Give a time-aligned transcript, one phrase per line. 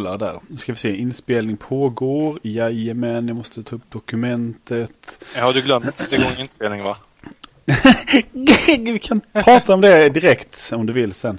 [0.00, 0.40] kollar där.
[0.48, 2.38] Nu ska vi se, inspelning pågår.
[2.42, 5.24] Jajamän, jag måste ta upp dokumentet.
[5.36, 6.96] Ja, har du glömt igång inspelningen va?
[8.92, 11.38] vi kan prata om det direkt om du vill sen.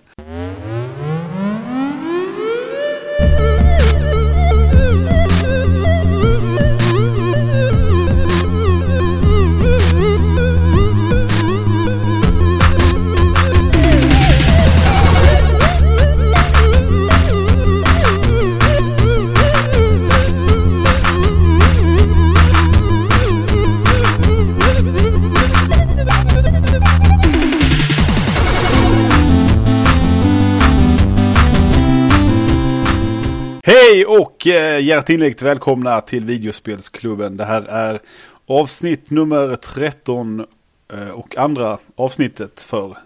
[34.11, 37.37] och eh, hjärtinligt välkomna till Videospelsklubben.
[37.37, 37.99] Det här är
[38.47, 40.45] avsnitt nummer 13
[40.93, 42.97] eh, och andra avsnittet för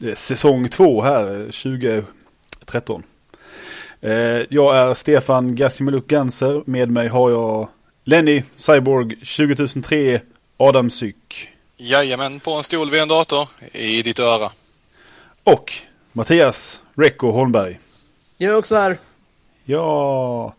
[0.00, 1.44] eh, säsong 2 här
[2.64, 3.02] 2013.
[4.00, 6.62] Eh, eh, jag är Stefan Gassimeluk Ganser.
[6.66, 7.68] Med mig har jag
[8.04, 10.20] Lenny Cyborg 20003
[10.56, 11.48] Adam Syk.
[11.76, 14.50] Jajamän, på en stol vid en dator i ditt öra.
[15.44, 15.72] Och
[16.12, 17.78] Mattias Recko Holmberg.
[18.36, 18.98] Jag är också här.
[19.70, 20.54] Ja,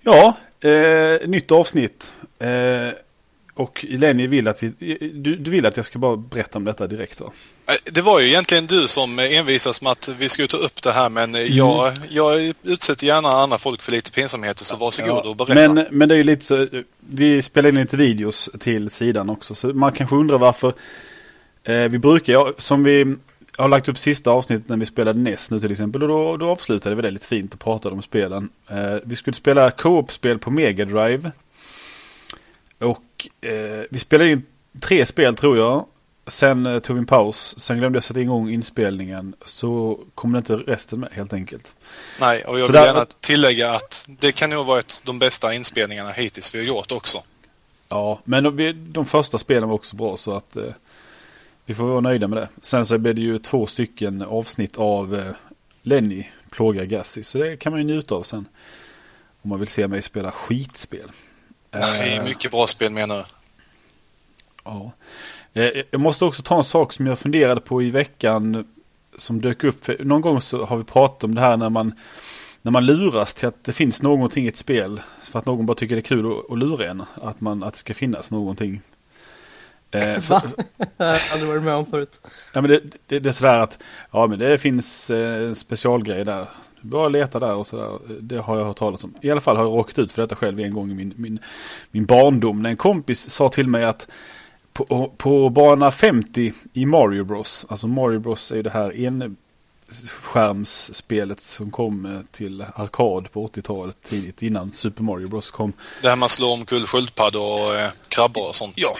[0.00, 0.36] ja
[0.68, 2.12] eh, nytt avsnitt.
[2.38, 2.92] Eh,
[3.54, 4.68] och Lenny vill att vi,
[5.14, 7.32] du, du, vill att jag ska bara berätta om detta direkt va?
[7.66, 10.92] Eh, det var ju egentligen du som envisas med att vi skulle ta upp det
[10.92, 11.56] här men mm.
[11.56, 15.72] jag, jag utsätter gärna andra folk för lite pinsamheter så varsågod ja, och berätta.
[15.72, 16.66] Men, men det är ju lite så,
[17.00, 20.72] vi spelar in lite videos till sidan också så man kanske undrar varför
[21.64, 23.16] eh, vi brukar, som vi
[23.60, 26.36] jag har lagt upp sista avsnittet när vi spelade NES nu till exempel och då,
[26.36, 28.48] då avslutade vi det lite fint och pratade om spelen.
[28.68, 31.32] Eh, vi skulle spela co-op-spel på Mega Drive.
[32.78, 34.42] Och eh, vi spelade in
[34.80, 35.86] tre spel tror jag.
[36.26, 37.54] Sen eh, tog vi en paus.
[37.58, 39.34] Sen glömde jag sätta igång inspelningen.
[39.44, 41.74] Så kom det inte resten med helt enkelt.
[42.20, 42.86] Nej, och jag vill där...
[42.86, 47.22] gärna tillägga att det kan nog vara de bästa inspelningarna hittills vi har gjort också.
[47.88, 50.56] Ja, men de, de första spelen var också bra så att...
[51.70, 52.48] Vi får vara nöjda med det.
[52.60, 55.32] Sen så blir det ju två stycken avsnitt av eh,
[55.82, 57.22] Lenny plågar Gassi.
[57.22, 58.48] Så det kan man ju njuta av sen.
[59.42, 61.10] Om man vill se mig spela skitspel.
[61.70, 63.24] Nej, eh, mycket bra spel menar du?
[64.64, 64.92] Ja.
[65.52, 68.66] Eh, jag måste också ta en sak som jag funderade på i veckan.
[69.16, 69.84] Som dök upp.
[69.84, 71.92] För någon gång så har vi pratat om det här när man
[72.62, 75.00] när man luras till att det finns någonting i ett spel.
[75.22, 77.02] För att någon bara tycker det är kul att, att lura en.
[77.14, 78.80] Att, man, att det ska finnas någonting.
[79.90, 80.42] Eh, för,
[80.96, 82.20] jag hade varit med om förut.
[82.52, 83.78] Ja, men det, det, det, är sådär att
[84.10, 86.46] ja, men det finns eh, en specialgrej där.
[86.80, 87.98] Bara leta där och sådär.
[88.20, 89.14] Det har jag hört talas om.
[89.20, 91.38] I alla fall har jag råkat ut för detta själv en gång i min, min,
[91.90, 92.62] min barndom.
[92.62, 94.08] När en kompis sa till mig att
[94.72, 97.66] på, på bana 50 i Mario Bros.
[97.68, 99.36] Alltså Mario Bros är ju det här en
[100.22, 105.72] skärmsspelet som kom eh, till arkad på 80-talet tidigt innan Super Mario Bros kom.
[106.02, 108.74] Det här man slår omkull sköldpaddor och eh, krabbor och sånt.
[108.76, 108.96] Ja,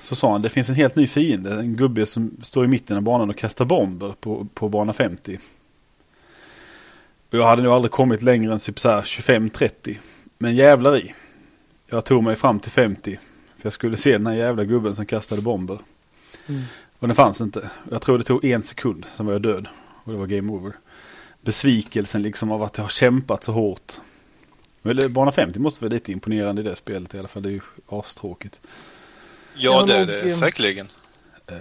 [0.00, 1.60] så sa han det finns en helt ny fiende.
[1.60, 5.38] En gubbe som står i mitten av banan och kastar bomber på, på bana 50.
[7.30, 9.96] Och jag hade nog aldrig kommit längre än typ 25-30.
[10.38, 11.14] Men jävlar i.
[11.90, 13.18] Jag tog mig fram till 50.
[13.56, 15.78] För jag skulle se den här jävla gubben som kastade bomber.
[16.46, 16.62] Mm.
[16.98, 17.70] Och den fanns inte.
[17.90, 19.66] Jag tror det tog en sekund, sen var jag död.
[20.04, 20.72] Och det var game over.
[21.40, 23.92] Besvikelsen liksom av att jag har kämpat så hårt.
[24.82, 27.42] Men bana 50 måste vara lite imponerande i det spelet i alla fall.
[27.42, 28.60] Det är ju astråkigt.
[29.60, 30.88] Ja, det är det nog, säkerligen.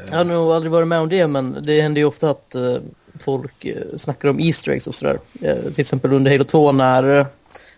[0.10, 2.78] Jag har nog aldrig varit med om det, men det händer ju ofta att uh,
[3.20, 5.20] folk uh, snackar om Easter eggs och sådär.
[5.46, 7.26] Uh, till exempel under Halo 2 när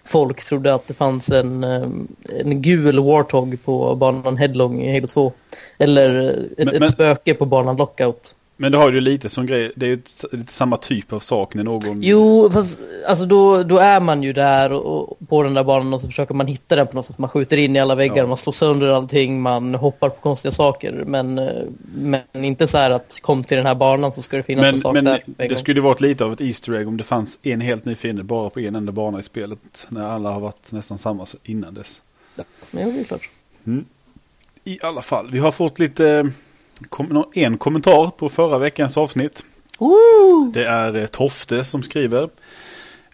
[0.03, 5.33] folk trodde att det fanns en, en gul Warthog på banan Headlong i Halo 2.
[5.77, 8.35] Eller ett, men, ett spöke på banan Lockout.
[8.61, 10.01] Men det har ju lite som grej, det är ju
[10.31, 12.03] lite samma typ av sak när någon...
[12.03, 15.94] Jo, fast alltså då, då är man ju där och, och, på den där banan
[15.94, 17.17] och så försöker man hitta den på något sätt.
[17.17, 18.27] Man skjuter in i alla väggar, ja.
[18.27, 21.03] man slår sönder allting, man hoppar på konstiga saker.
[21.07, 21.49] Men,
[21.94, 24.73] men inte så här att kom till den här banan så ska det finnas men,
[24.73, 25.23] en sak men där.
[25.25, 27.95] Men det skulle varit lite av ett Easter egg om det fanns en helt ny
[27.95, 29.88] fiende bara på en enda bana i spelet.
[29.89, 32.02] När alla har varit nästan samma innan dess.
[32.35, 33.29] Ja, men det är klart.
[33.66, 33.85] Mm.
[34.63, 36.31] I alla fall, vi har fått lite
[37.33, 39.43] en kommentar på förra veckans avsnitt.
[39.79, 40.51] Woo!
[40.53, 42.29] Det är eh, Tofte som skriver.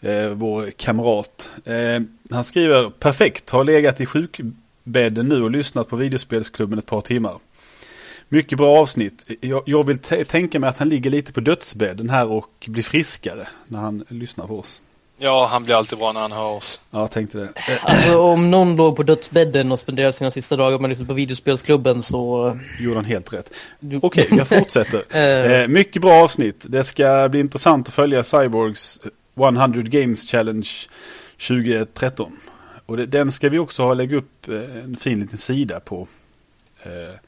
[0.02, 1.52] Eh, vår kamrat.
[1.66, 7.02] Eh, han skriver perfekt, har legat i sjukbädden nu och lyssnat på videospelsklubben ett par
[7.02, 7.40] timmar.
[8.30, 9.32] Mycket bra avsnitt.
[9.42, 13.48] Jag, jag vill tänka mig att han ligger lite på dödsbädden här och blir friskare
[13.68, 14.82] när han lyssnar på oss.
[15.20, 16.82] Ja, han blir alltid bra när han hör oss.
[16.92, 17.50] Ja, jag tänkte det.
[17.82, 22.04] Alltså om någon låg på dödsbädden och spenderade sina sista dagar med liksom på videospelsklubben
[22.04, 22.58] så...
[22.80, 23.54] Gjorde han helt rätt.
[23.80, 24.00] Du...
[24.02, 25.04] Okej, jag fortsätter.
[25.18, 25.52] Eh.
[25.52, 26.66] eh, mycket bra avsnitt.
[26.68, 29.00] Det ska bli intressant att följa Cyborgs
[29.38, 30.70] 100 Games Challenge
[31.48, 32.32] 2013.
[32.86, 36.08] Och det, den ska vi också ha lägga upp eh, en fin liten sida på.
[36.84, 37.20] Eh,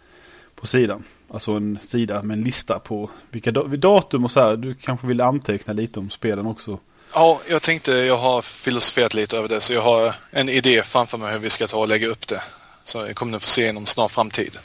[0.55, 1.03] på sidan.
[1.29, 4.57] Alltså en sida med en lista på vilka datum och så här.
[4.57, 6.79] Du kanske vill anteckna lite om spelen också.
[7.13, 11.17] Ja, jag tänkte, jag har filosoferat lite över det så jag har en idé framför
[11.17, 12.41] mig hur vi ska ta och lägga upp det.
[12.83, 14.57] Så jag kommer ni få se inom snar framtid.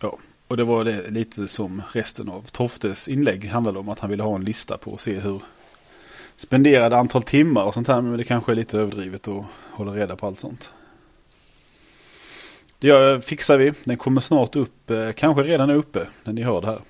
[0.00, 0.18] Ja,
[0.48, 4.22] och det var det lite som resten av Toftes inlägg handlade om att han ville
[4.22, 5.42] ha en lista på och se hur
[6.36, 8.00] spenderade antal timmar och sånt här.
[8.00, 10.70] Men det kanske är lite överdrivet att hålla reda på allt sånt.
[12.78, 13.72] Det fixar vi.
[13.84, 14.90] Den kommer snart upp.
[14.90, 16.80] Eh, kanske redan är uppe när ni hör det här.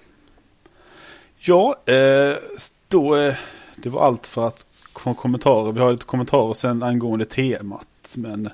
[1.38, 2.36] Ja, eh,
[2.88, 3.34] då, eh,
[3.76, 5.72] det var allt för att kommentarer.
[5.72, 8.14] Vi har lite kommentarer sen angående temat.
[8.16, 8.50] Men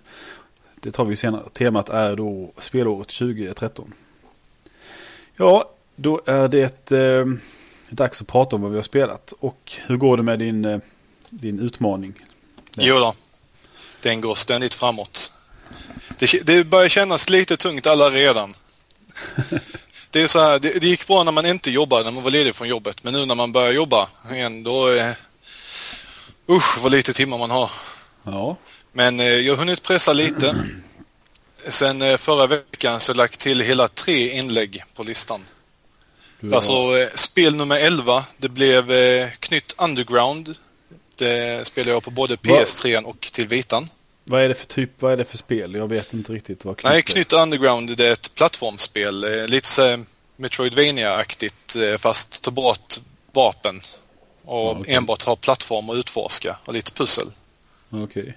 [0.81, 1.43] det tar vi senare.
[1.53, 3.95] Temat är då spelåret 2013.
[5.37, 7.27] Ja, då är det eh,
[7.89, 9.35] dags att prata om vad vi har spelat.
[9.41, 10.79] Och hur går det med din, eh,
[11.31, 12.15] din utmaning?
[12.77, 13.15] Jo då.
[14.03, 15.33] Den går ständigt framåt.
[16.19, 18.55] Det, det börjar kännas lite tungt alla redan.
[20.11, 22.31] det är så här, det, det, gick bra när man inte jobbade, när man var
[22.31, 23.05] ledig från jobbet.
[23.05, 24.89] Men nu när man börjar jobba igen, då.
[26.51, 27.71] Usch, vad lite timmar man har.
[28.23, 28.57] Ja.
[28.93, 30.55] Men eh, jag har hunnit pressa lite.
[31.69, 35.41] Sen eh, förra veckan så lagt till hela tre inlägg på listan.
[36.41, 36.57] Ja.
[36.57, 40.57] Alltså eh, spel nummer 11, det blev eh, Knytt Underground.
[41.17, 43.89] Det spelar jag på både PS3 och till Vitan.
[44.25, 45.75] Vad är det för typ, vad är det för spel?
[45.75, 49.47] Jag vet inte riktigt vad Knytt Nej, Knytt Underground det är ett plattformsspel.
[49.49, 50.05] Lite så
[50.37, 53.01] Metroidvania-aktigt fast ta bort
[53.33, 53.83] vapen.
[54.49, 54.95] Och okay.
[54.95, 57.31] enbart ha plattform att utforska och lite pussel.
[57.91, 58.23] Okej.
[58.23, 58.33] Okay.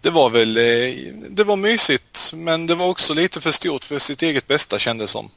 [0.00, 3.98] Det var väl, eh, det var mysigt men det var också lite för stort för
[3.98, 5.30] sitt eget bästa kändes som.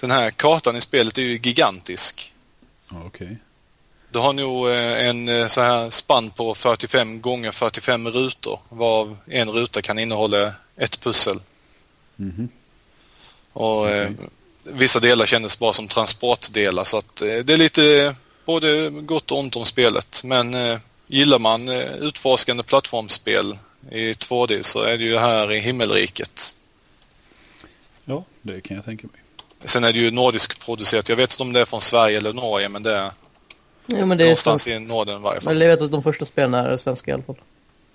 [0.00, 2.32] Den här kartan i spelet är ju gigantisk.
[2.90, 3.06] Okej.
[3.06, 3.36] Okay.
[4.10, 8.60] Du har nog eh, en eh, så här spann på 45 gånger 45 rutor.
[8.68, 11.40] Varav en ruta kan innehålla ett pussel.
[12.18, 12.48] Mm -hmm.
[13.52, 14.10] Och okay.
[14.62, 18.14] vissa delar kändes bara som transportdelar så att det är lite
[18.52, 20.22] både gott och ont om spelet.
[20.24, 23.58] Men eh, gillar man eh, utforskande plattformsspel
[23.90, 26.56] i 2D så är det ju här i himmelriket.
[28.04, 29.20] Ja, det kan jag tänka mig.
[29.64, 31.08] Sen är det ju nordisk producerat.
[31.08, 33.10] Jag vet inte om det är från Sverige eller Norge men det är
[33.86, 35.54] Ja, men det Någonstans är i Norden i varje fall.
[35.54, 37.40] Men jag vet att de första spelen är svenska i alla fall.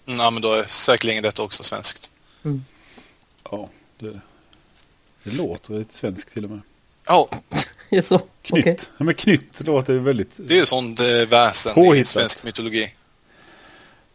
[0.06, 2.12] Mm, ja, men då är säkerligen detta också svenskt.
[2.44, 2.65] Mm.
[3.51, 3.69] Ja,
[4.00, 4.19] det,
[5.24, 6.62] det låter lite svenskt till och med.
[7.07, 7.30] Ja.
[7.97, 8.21] ja, så.
[8.41, 8.59] Knytt.
[8.59, 8.75] Okay.
[8.97, 10.37] Ja, men knytt låter väldigt...
[10.39, 12.07] Det är sånt eh, väsen påhittat.
[12.07, 12.93] i svensk mytologi.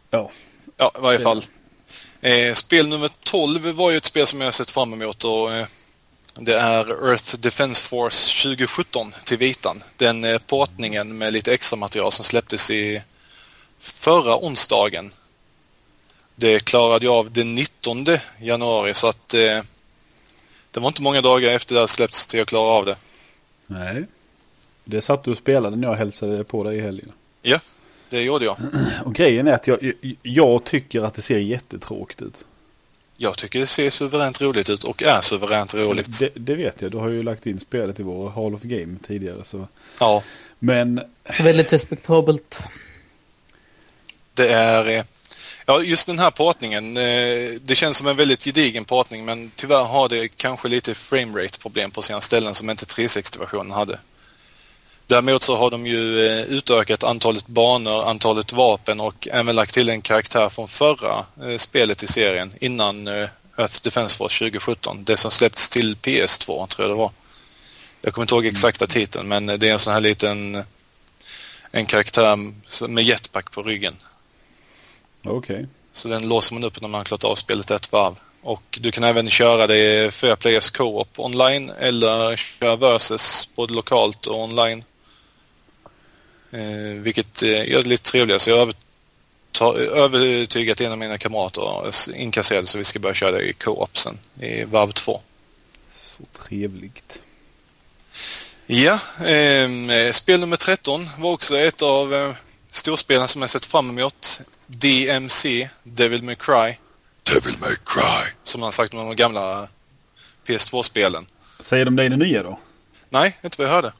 [0.09, 0.31] Ja.
[0.77, 1.45] Ja, i varje fall.
[2.21, 5.53] Eh, spel nummer 12 var ju ett spel som jag har sett fram emot och
[5.53, 5.65] eh,
[6.35, 9.83] det är Earth Defense Force 2017 till vitan.
[9.97, 13.01] Den eh, portningen med lite extra material som släpptes i
[13.79, 15.13] förra onsdagen.
[16.35, 18.05] Det klarade jag av den 19
[18.39, 19.61] januari så att eh,
[20.71, 22.95] det var inte många dagar efter det släppts till jag klarade av det.
[23.73, 24.05] Nej.
[24.85, 27.11] Det satt du och spelade när jag hälsade på dig i helgen.
[27.41, 27.59] Ja,
[28.09, 28.57] det gjorde jag.
[29.05, 32.45] Och grejen är att jag, jag tycker att det ser jättetråkigt ut.
[33.17, 36.19] Jag tycker det ser suveränt roligt ut och är suveränt roligt.
[36.19, 36.91] Det, det, vet jag.
[36.91, 39.43] Du har ju lagt in spelet i vår Hall of Game tidigare.
[39.43, 39.67] Så.
[39.99, 40.23] Ja.
[40.59, 41.01] Men...
[41.39, 42.63] Väldigt respektabelt.
[44.33, 45.03] Det är...
[45.65, 46.97] Ja, just den här partningen.
[46.97, 51.59] Eh, det känns som en väldigt gedigen partning men tyvärr har det kanske lite framerate
[51.59, 53.99] problem på sina ställen som inte 360-versionen hade.
[55.07, 59.89] Däremot så har de ju eh, utökat antalet banor, antalet vapen och även lagt till
[59.89, 65.03] en karaktär från förra eh, spelet i serien innan Earth Defense Force 2017.
[65.03, 67.11] Det som släppts till PS2 tror jag det var.
[68.01, 70.63] Jag kommer inte ihåg exakta titeln men det är en sån här liten
[71.71, 72.37] en karaktär
[72.87, 73.95] med jetpack på ryggen.
[75.23, 75.55] Okej.
[75.55, 75.65] Okay.
[75.93, 78.15] Så den låser man upp när man har klarat av spelet ett varv.
[78.41, 84.25] Och du kan även köra det för players co-op online eller köra versus både lokalt
[84.25, 84.83] och online.
[86.51, 88.39] Eh, vilket eh, gör det lite trevligare.
[88.39, 88.73] Så jag
[89.59, 93.97] har övertygat en av mina kamrater inkasserade så vi ska börja köra det i co-op
[93.97, 95.21] sen i varv två.
[95.89, 97.19] Så trevligt.
[98.65, 102.31] Ja, eh, spel nummer 13 var också ett av eh,
[102.71, 104.41] storspelen som jag sett fram emot.
[104.73, 106.77] DMC, Devil May Cry.
[107.23, 108.31] Devil May Cry.
[108.43, 109.67] Som man sagt om de gamla
[110.45, 111.25] PS2-spelen.
[111.59, 112.59] Säger de det i det nya då?
[113.09, 113.93] Nej, inte vad jag hörde.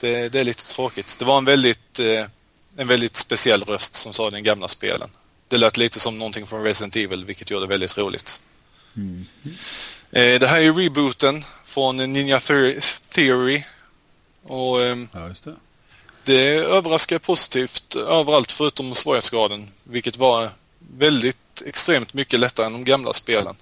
[0.00, 1.18] Det, det är lite tråkigt.
[1.18, 2.26] Det var en väldigt, eh,
[2.76, 5.10] en väldigt speciell röst som sa den gamla spelen.
[5.48, 8.42] Det lät lite som någonting från Resident Evil, vilket gjorde det väldigt roligt.
[8.96, 9.26] Mm.
[10.10, 12.40] Eh, det här är rebooten från Ninja
[13.08, 13.62] Theory.
[14.42, 14.80] Och,
[15.12, 15.54] ja, just det.
[16.30, 19.68] Det överraskar positivt överallt förutom svårighetsgraden.
[19.84, 23.56] Vilket var väldigt extremt mycket lättare än de gamla spelen.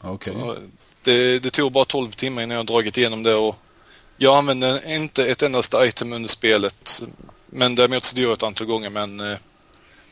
[0.00, 0.32] Okej.
[0.32, 0.56] Så
[1.02, 3.56] det, det tog bara 12 timmar innan jag dragit igenom det och
[4.16, 7.02] jag använde inte ett endaste item under spelet.
[7.46, 9.38] Men däremot så dör jag ett antal gånger men eh,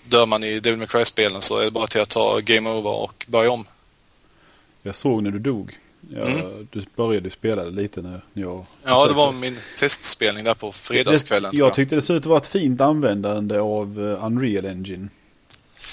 [0.05, 2.91] dör man i Devil May Cry-spelen så är det bara till att ta game over
[2.91, 3.67] och börja om.
[4.83, 5.79] Jag såg när du dog.
[6.11, 6.69] Jag, Mm.
[6.71, 11.51] Du började spela lite när jag Ja, det var min testspelning där på fredagskvällen.
[11.51, 14.67] Det, tror jag tyckte det såg ut att vara ett fint användande av eh, Unreal
[14.67, 15.09] Engine.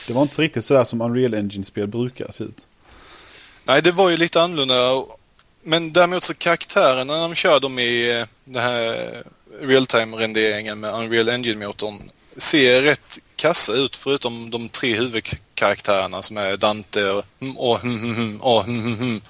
[0.08, 2.68] Det var inte riktigt sådär som Unreal Engine-spel brukar se ut.
[3.64, 5.04] Nej, det var ju lite annorlunda.
[5.64, 9.24] Men däremot så karaktärerna när de kör dem i eh, den här
[9.62, 17.12] realtime-renderingen med Unreal Engine-motorn ser rätt kassa ut förutom de tre huvudkaraktärerna som är Dante
[17.12, 17.26] och
[17.58, 17.80] och
[18.40, 19.22] och hm, hm.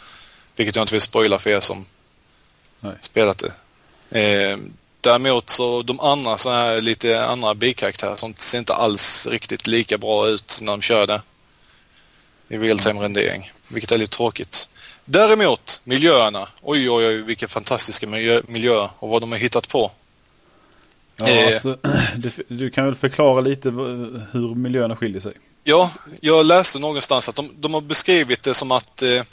[0.55, 1.85] Vilket jag inte vill spoila för er som
[2.79, 2.93] Nej.
[3.01, 3.43] spelat
[4.09, 4.19] det.
[4.21, 4.57] Eh,
[5.01, 9.97] däremot så de andra så här lite andra bikaraktärer som ser inte alls riktigt lika
[9.97, 11.21] bra ut när de kör det
[12.47, 13.51] i realtime-rendering.
[13.67, 14.69] Vilket är lite tråkigt.
[15.05, 16.47] Däremot miljöerna.
[16.61, 19.91] Oj, oj, oj, vilka fantastiska miljö, miljöer och vad de har hittat på.
[21.15, 21.47] Ja, Eh.
[21.47, 21.77] alltså,
[22.15, 23.69] du, du kan väl förklara lite
[24.31, 25.33] hur miljöerna skiljer sig?
[25.63, 25.91] Ja,
[26.21, 29.23] jag läste någonstans att de, de har beskrivit det som att, eh,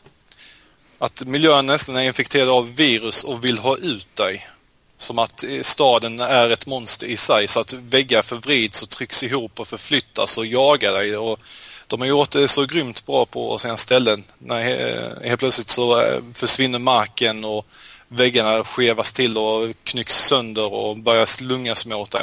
[0.98, 4.48] att miljön nästan är infekterad av virus och vill ha ut dig.
[4.96, 9.60] Som att staden är ett monster i sig så att väggar förvrids och trycks ihop
[9.60, 11.16] och förflyttas och jagar dig.
[11.16, 11.40] Och
[11.86, 14.24] de har gjort det så grymt bra på sina ställen.
[14.38, 17.66] När helt plötsligt så eh, försvinner marken och
[18.08, 22.22] väggarna skevas till och knycks sönder och börjar slungas mot dig.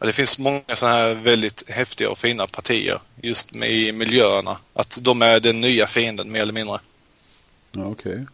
[0.00, 4.56] Ja, det finns många sådana här väldigt häftiga och fina partier just med i miljöerna.
[4.74, 6.78] Att de är den nya fienden mer eller mindre.
[7.76, 8.26] Okej.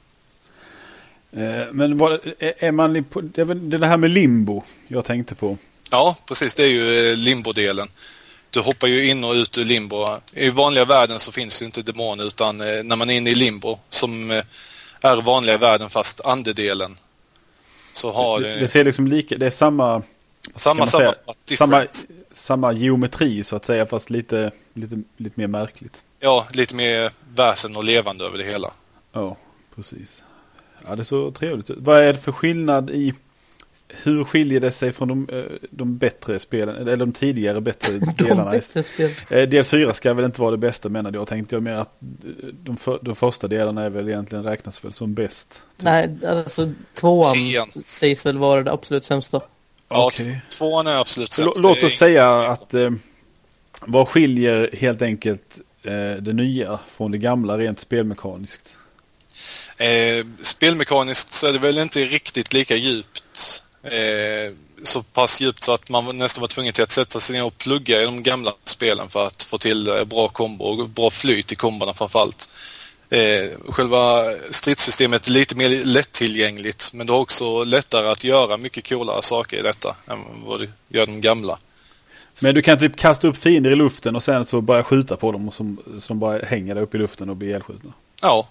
[1.32, 5.58] Eh, men vad, är, är man det är det här med limbo jag tänkte på.
[5.90, 6.54] Ja, precis.
[6.54, 7.88] Det är ju eh, limbo-delen.
[8.50, 10.20] Du hoppar ju in och ut ur limbo.
[10.32, 13.34] I vanliga världen så finns ju inte demoner utan eh, när man är inne i
[13.34, 14.44] limbo som eh,
[15.00, 16.96] är vanliga världen fast andedelen.
[17.92, 20.02] Så har Det, det, det ser liksom lika, det är samma,
[20.56, 21.14] samma, samma,
[21.56, 21.86] samma,
[22.32, 26.04] samma geometri så att säga fast lite, lite, lite mer märkligt.
[26.20, 28.72] Ja, lite mer väsen och levande över det hela.
[29.14, 29.36] Ja,
[29.74, 30.22] precis.
[30.88, 31.76] Ja, det är så trevligt ut.
[31.80, 33.14] Vad är det för skillnad i
[34.04, 38.24] hur skiljer det sig från de, eh, de bättre spelen, eller de tidigare bättre De
[38.24, 38.50] delarna?
[38.50, 39.10] bästa spel.
[39.30, 41.26] Eh, Del 4 ska väl inte vara det bästa menade jag.
[41.28, 42.28] Tänkte jag mer att eh,
[42.62, 45.62] de, för, de första delarna är väl egentligen räknas väl som bäst.
[45.76, 45.84] typ.
[45.84, 47.70] Nej, alltså tvåan Trean.
[47.86, 49.40] sägs väl vara det absolut sämsta.
[49.88, 51.56] Ja, t- tvåan är absolut sämst.
[51.58, 52.90] lå- Låt oss säga att eh,
[53.86, 55.92] vad skiljer helt enkelt eh,
[56.22, 58.76] det nya från det gamla rent spelmekaniskt?
[59.76, 63.62] Eh, spelmekaniskt så är det väl inte riktigt lika djupt.
[63.82, 64.52] Eh,
[64.82, 67.58] så pass djupt så att man nästan var tvungen till att sätta sig ner och
[67.58, 71.52] plugga i de gamla spelen för att få till eh, bra kombo och bra flyt
[71.52, 72.48] i kombona framförallt.
[73.10, 78.88] Eh, själva stridssystemet är lite mer lättillgängligt men det är också lättare att göra mycket
[78.88, 81.58] coolare saker i detta än vad det gör de gamla.
[82.40, 85.32] Men du kan typ kasta upp fiender i luften och sen så börja skjuta på
[85.32, 85.78] dem och som,
[86.08, 87.92] de bara hänger där uppe i luften och blir ihjälskjutna.
[88.22, 88.48] Ja.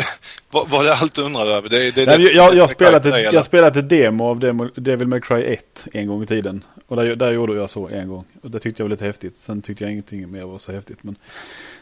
[0.50, 1.68] vad det allt du undrar över.
[1.68, 5.08] Det, det, Nej, det jag, har spelat ett, jag spelat ett demo av Demo, Devil
[5.08, 6.64] May Cry 1 en gång i tiden.
[6.86, 8.24] Och där, där gjorde jag så en gång.
[8.42, 9.36] Och det tyckte jag var lite häftigt.
[9.36, 10.98] Sen tyckte jag ingenting mer var så häftigt.
[11.02, 11.16] Men,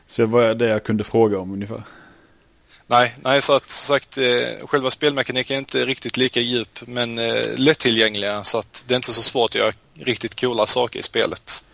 [0.07, 1.83] så det var det jag kunde fråga om ungefär.
[2.87, 7.19] Nej, nej så att som sagt eh, själva spelmekaniken är inte riktigt lika djup men
[7.19, 11.03] eh, lättillgängliga så att det är inte så svårt att göra riktigt coola saker i
[11.03, 11.65] spelet.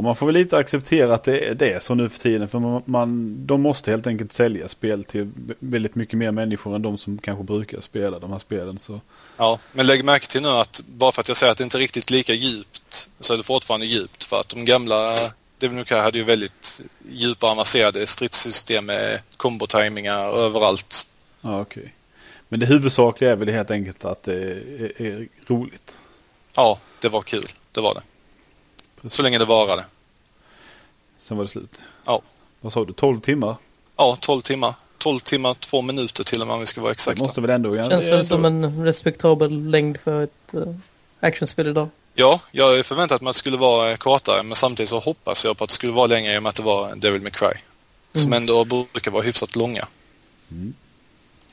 [0.00, 2.48] Och man får väl lite acceptera att det är det är så nu för tiden.
[2.48, 6.82] För man, man, de måste helt enkelt sälja spel till väldigt mycket mer människor än
[6.82, 8.78] de som kanske brukar spela de här spelen.
[8.78, 9.00] Så
[9.36, 11.76] Ja, men lägg märke till nu att bara för att jag säger att det inte
[11.76, 15.14] är riktigt lika djupt så är det fortfarande djupt för att de gamla
[15.58, 16.80] Devil hade ju väldigt
[17.10, 21.08] djupa avancerade stridssystem med kombotajmingar överallt.
[21.40, 21.94] ja, okej.
[22.48, 25.98] Men det huvudsakliga är väl helt enkelt att det är, är roligt.
[26.56, 27.48] Ja, det var kul.
[27.72, 28.02] Det var det.
[29.08, 29.84] Så länge det varade.
[31.18, 31.82] Sen var det slut.
[32.04, 32.22] Ja.
[32.60, 32.92] Vad sa du?
[32.92, 33.56] 12 timmar?
[33.96, 34.74] Ja, 12 timmar.
[34.98, 37.24] 12 timmar, 2 minuter till och med om vi ska vara Det exakta.
[37.24, 37.76] måste väl ändå...
[37.76, 40.74] Känns väl som en respektabel längd för ett uh,
[41.20, 41.88] actionspel idag.
[42.14, 45.56] Ja, jag har förväntat mig att det skulle vara kortare men samtidigt så hoppas jag
[45.58, 47.52] på att det skulle vara längre i och med att det var Devil May Cry.
[48.12, 48.32] Som Mm.
[48.36, 49.86] ändå brukar vara hyfsat långa.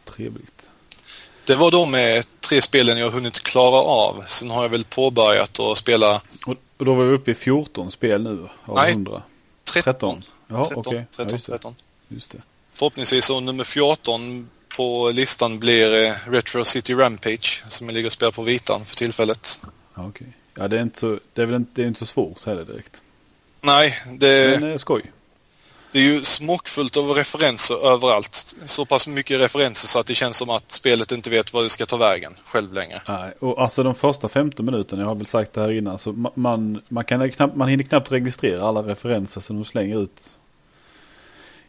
[0.06, 0.67] Trevligt.
[1.48, 4.24] Det var de med tre spelen jag hunnit klara av.
[4.27, 8.24] Sen har jag väl påbörjat att spela Och, då var vi uppe i 14 spel
[8.24, 9.22] nu av Nej, 100.
[9.74, 9.94] 13.
[9.94, 10.24] 13.
[10.48, 11.00] Jaha, 13, okej.
[11.00, 11.51] Ja, 13, just det.
[11.51, 11.75] 13.
[12.08, 12.38] Just det.
[12.74, 18.13] Förhoppningsvis så nummer 14 på listan blir eh, Retro City Rampage som jag ligger och
[18.13, 19.62] spelar på vitan för tillfället.
[19.96, 20.27] Ja, okej.
[20.56, 22.66] Ja, det är inte så, det är väl inte, det är inte så svårt heller
[22.66, 23.04] direkt.
[23.62, 25.12] Nej, det, Men eh, skoj.
[25.91, 28.56] Det är ju smockfullt av referenser överallt.
[28.65, 31.70] Så pass mycket referenser så att det känns som att spelet inte vet vad det
[31.70, 33.01] ska ta vägen själv längre.
[33.08, 36.12] Nej, och alltså de första 15 minuterna, jag har väl sagt det här innan, så
[36.12, 40.38] ma- man, man, kan knappt, man hinner knappt registrera alla referenser som de slänger ut.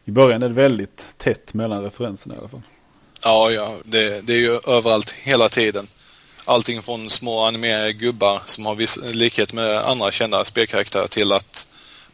[0.04, 2.62] I början är det väldigt tätt mellan referenserna i alla fall.
[3.22, 5.88] Ja, ja, det, det är ju överallt hela tiden.
[6.44, 11.66] Allting från små animerade gubbar som har viss likhet med andra kända spelkaraktärer till att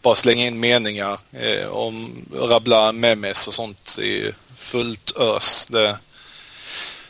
[0.04, 5.66] bara slänga in meningar eh, om rabbla memes och sånt i fullt ös.
[5.70, 5.98] Det.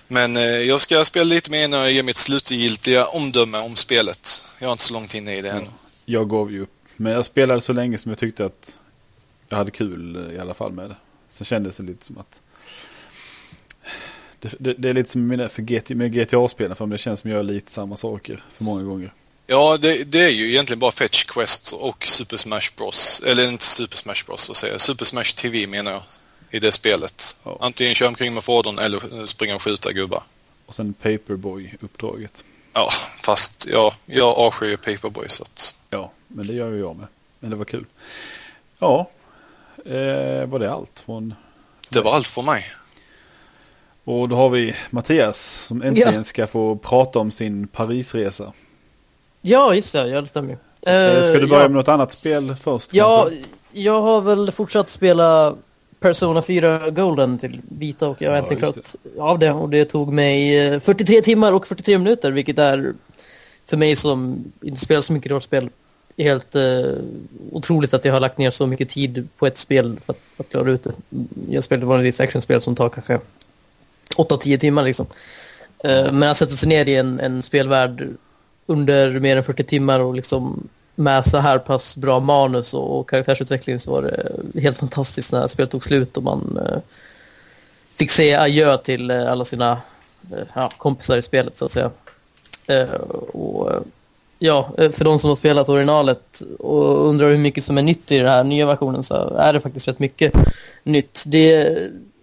[0.09, 4.45] Men eh, jag ska spela lite mer innan jag ger mitt slutgiltiga omdöme om spelet.
[4.59, 5.67] Jag är inte så långt inne i det än.
[6.05, 6.71] Jag gav ju upp.
[6.97, 8.79] Men jag spelade så länge som jag tyckte att
[9.49, 10.97] jag hade kul eh, i alla fall med det.
[11.31, 12.41] Så kändes det lite som att
[14.41, 15.51] det, det, det är lite som med,
[16.15, 16.95] GTA-spelen för mig.
[16.95, 19.13] Det känns som att jag gör lite samma saker för många gånger.
[19.47, 23.23] Ja, det, det är ju egentligen bara Fetch Quest och Super Smash Bros.
[23.27, 24.81] Eller inte Super Smash Bros, vad säger jag?
[24.81, 26.03] Super Smash TV menar jag.
[26.51, 27.37] I det spelet.
[27.43, 27.59] Ja.
[27.61, 30.23] Antingen köra omkring med fordon eller springa och skjuta gubbar.
[30.67, 32.45] Och sen Paperboy-uppdraget.
[32.73, 35.77] Ja, fast ja, jag avskyr ju Paperboy så att...
[35.91, 37.07] Ja, men det gör ju jag med.
[37.41, 37.85] Men det var kul.
[38.79, 39.11] Ja,
[39.85, 41.35] eh, var det allt från...
[41.89, 42.67] Det var allt för mig.
[44.05, 46.25] Och då har vi Mattias som äntligen Ja.
[46.25, 48.53] ska få prata om sin Parisresa.
[49.47, 50.09] Ja, just det.
[50.09, 50.57] Ja, det stämmer.
[50.83, 51.69] Eh, Eh, ska du börja ja.
[51.69, 52.95] med något annat spel först?
[52.95, 53.49] Ja, kanske?
[53.73, 55.55] jag har väl fortsatt spela
[56.01, 59.51] Persona 4 Golden till vita och jag har Ja, äntligen klarat av det.
[59.53, 62.95] Och det tog mig eh, 43 timmar och 43 minuter, vilket är
[63.67, 65.69] för mig som inte spelar så mycket rollspel
[66.19, 66.63] helt eh,
[67.53, 70.51] otroligt att jag har lagt ner så mycket tid på ett spel för att, att
[70.51, 70.93] klara ut det.
[71.49, 73.19] Jag spelar vanligtvis actionspel som tar kanske
[74.17, 75.07] 8-10 timmar liksom.
[75.85, 78.09] Eh, men att sätta sig ner i en, en spelvärld
[78.67, 83.11] under mer än 40 timmar och liksom med så här pass bra manus och, och
[83.11, 86.79] karaktärsutveckling så var det helt fantastiskt när spelet tog slut och man eh,
[87.95, 89.73] fick säga adjö till eh, alla sina
[90.33, 91.91] eh, ja, kompisar i spelet så att säga.
[92.67, 92.95] Eh,
[93.33, 93.81] och, eh,
[94.39, 98.13] ja, eh, för de som har spelat originalet och undrar hur mycket som är nytt
[98.13, 100.33] i den här nya versionen så är det faktiskt rätt mycket
[100.83, 101.25] nytt.
[101.27, 101.79] Det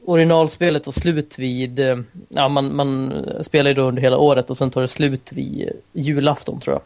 [0.05, 4.57] originalspelet tar slut vid, eh, ja man, man spelar ju då under hela året och
[4.57, 6.81] sen tar det slut vid julafton tror jag.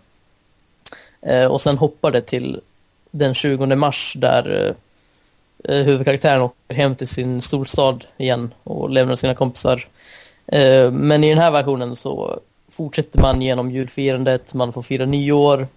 [1.25, 2.59] Eh, och sen hoppar det till
[3.11, 4.75] den 20 mars där
[5.63, 9.87] eh, eh, huvudkaraktären åker hem till sin storstad igen och lämnar sina kompisar.
[10.47, 12.39] Eh, men i den här versionen så
[12.71, 15.67] fortsätter man genom julfirandet, man får fira nyår.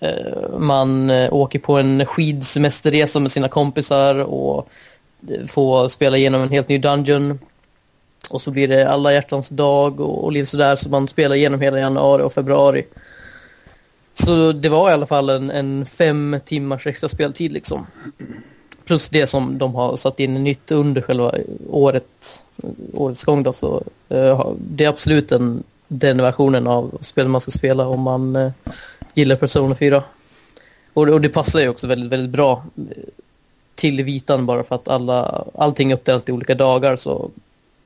[0.00, 4.68] Eh, man åker på en skidsemesterresa med sina kompisar och
[5.48, 7.38] få spela igenom en helt ny dungeon.
[8.30, 11.60] Och så blir det alla hjärtans dag och, och lite sådär så man spelar igenom
[11.60, 12.86] hela januari och februari.
[14.14, 17.86] Så det var i alla fall en, en fem timmars extra speltid liksom.
[18.84, 21.34] Plus det som de har satt in nytt under själva
[21.70, 22.42] året,
[22.92, 23.52] årets gång då.
[23.52, 23.82] Så
[24.14, 28.50] uh, det är absolut en, den versionen av spel man ska spela om man uh,
[29.14, 30.02] gillar Persona 4.
[30.92, 32.82] Och, det- och det passar ju också väldigt, väldigt bra eh,
[33.78, 37.30] till vitan bara för att alla, allting är uppdelat i olika dagar så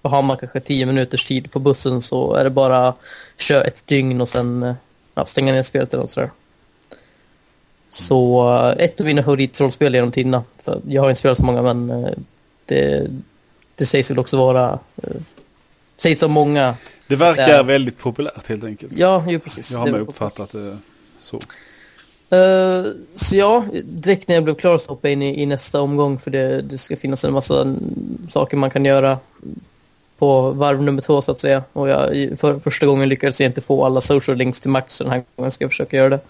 [0.03, 2.95] har man kanske 10 minuters tid på bussen så är det bara
[3.39, 4.75] köra ett dygn och sen eh,
[5.15, 6.31] ja, stänga ner spelet eller något sådär.
[7.91, 10.45] Så eh, ett av mina favoritrollspel genom tiderna.
[10.65, 12.11] För jag har inte spelat så många men eh,
[12.67, 13.07] det,
[13.75, 14.79] det sägs väl också vara,
[15.97, 16.75] sägs av många.
[17.07, 17.65] Det verkar Där.
[17.65, 18.93] väldigt populärt helt enkelt.
[18.97, 19.71] Ja, jo precis.
[19.71, 20.79] Jag har Det med var- uppfattat det
[21.21, 21.41] så.
[22.33, 25.81] Eh, så ja, direkt när jag blev klar så hoppade jag in i, i nästa
[25.81, 27.77] omgång för det, det ska finnas en massa
[28.29, 29.19] saker man kan göra
[30.19, 31.63] på varv nummer två så att säga.
[31.73, 35.05] Och jag, för första gången lyckades jag inte få alla social links till max så
[35.05, 36.21] den här gången ska jag försöka göra det.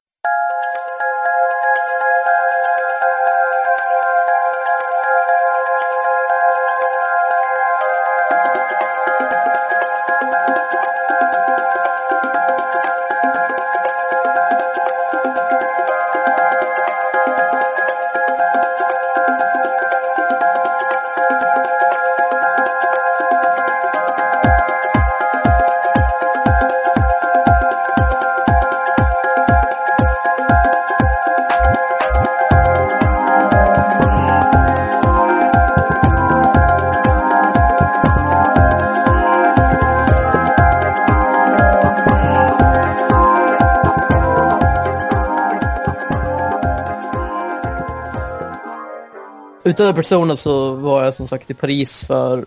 [49.73, 52.45] Utöver Persona så var jag som sagt i Paris för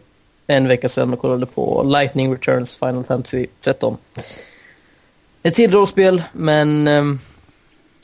[0.47, 3.97] en vecka sedan och kollade på Lightning Returns Final Fantasy 13.
[5.43, 7.19] Ett till rollspel, men ehm,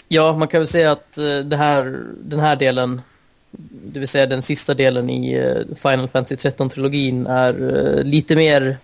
[0.07, 3.01] ja, man kan väl säga att eh, det här, den här delen,
[3.83, 8.77] det vill säga den sista delen i eh, Final Fantasy 13-trilogin är eh, lite mer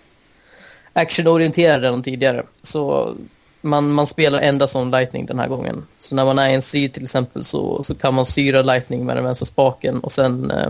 [0.94, 2.44] actionorienterad än de tidigare.
[2.64, 3.16] Så
[3.62, 5.88] man, man spelar endast som Lightning den här gången.
[6.00, 9.06] Så när man är i en strid till exempel så, så kan man syra Lightning
[9.06, 10.70] med den vänstra spaken och sen eh,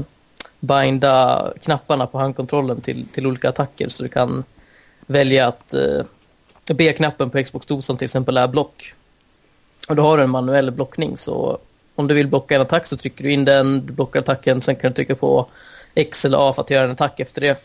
[0.60, 4.44] binda knapparna på handkontrollen till, till olika attacker så du kan
[5.06, 6.06] välja att eh,
[6.74, 8.94] B-knappen på Xbox-dosan till exempel är block.
[9.90, 11.58] Och då har du en manuell blockning så
[11.96, 14.76] om du vill blocka en attack så trycker du in den, du blockar attacken, sen
[14.76, 15.48] kan du trycka på
[15.96, 17.64] X eller A för att göra en attack efter det.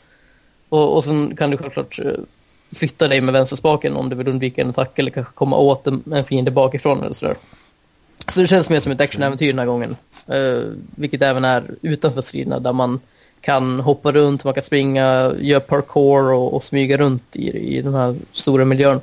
[0.68, 2.12] Och, och sen kan du självklart eh,
[2.72, 6.24] flytta dig med vänsterspaken om du vill undvika en attack eller kanske komma åt en,
[6.24, 7.36] fiende bakifrån eller sådär.
[8.28, 9.96] Så det känns mer som ett actionäventyr den här gången.
[10.32, 13.00] Uh, vilket även är utanför striderna där man
[13.40, 17.94] kan hoppa runt, man kan springa, göra parkour och, och smyga runt i, i den
[17.94, 19.00] här stora miljön.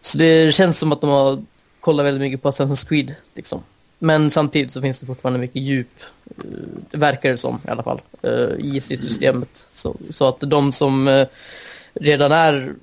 [0.00, 1.44] Så det känns som att de har
[1.80, 3.14] kollat väldigt mycket på Assassin's Creed.
[3.34, 3.62] Liksom.
[3.98, 6.00] Men samtidigt så finns det fortfarande mycket djup,
[6.44, 9.66] uh, verkar det som i alla fall, uh, i systemet.
[9.72, 11.26] Så, så att de som uh,
[11.94, 12.74] redan är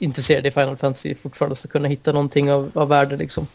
[0.00, 3.46] intresserade i Final Fantasy fortfarande ska kunna hitta någonting av, av värde liksom.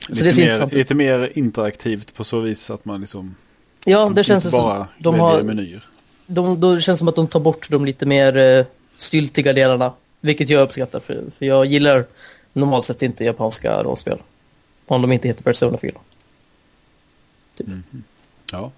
[0.00, 3.36] Så lite, det mer, lite mer interaktivt på så vis att man liksom
[3.84, 5.84] Ja, det känns bara som de har, menyer.
[6.26, 9.92] De, då känns som att de tar bort de lite mer uh, styltiga delarna.
[10.20, 12.04] Vilket jag uppskattar för, för jag gillar
[12.52, 14.18] normalt sett inte japanska rollspel.
[14.86, 15.92] Om de inte heter Persona 4.
[17.56, 17.66] Typ.
[17.66, 17.82] Mm.
[18.52, 18.72] Ja,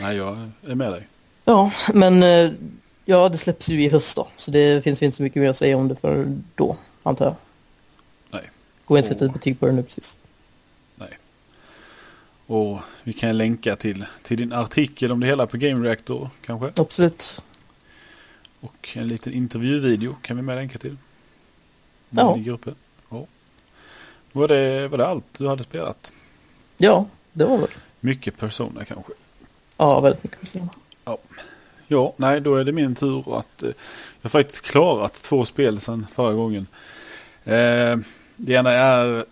[0.00, 1.06] Nej, jag är med dig.
[1.44, 2.52] Ja, men uh,
[3.10, 4.28] ja, det släpps ju i höst då.
[4.36, 7.34] Så det finns inte så mycket mer att säga om det för då, antar jag.
[8.30, 8.50] Nej.
[8.84, 10.20] Går inte att sätta ett betyg på det nu precis.
[12.50, 16.82] Och vi kan länka till, till din artikel om det hela på Game Reactor kanske.
[16.82, 17.42] Absolut.
[18.60, 20.96] Och en liten intervjuvideo kan vi med länka till.
[22.10, 22.36] Ja.
[22.36, 22.74] I gruppen.
[23.10, 23.26] Ja.
[24.32, 26.12] Var, det, var det allt du hade spelat?
[26.76, 27.66] Ja, det var det.
[28.00, 29.12] Mycket Persona kanske?
[29.76, 30.68] Ja, väldigt mycket Persona.
[31.04, 31.18] Ja.
[31.90, 33.68] Ja, nej då är det min tur att eh,
[34.20, 36.66] jag har faktiskt klarat två spel sedan förra gången.
[37.44, 37.96] Eh,
[38.36, 39.24] det ena är